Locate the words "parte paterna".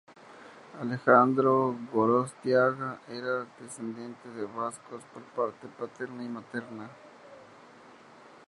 5.35-6.23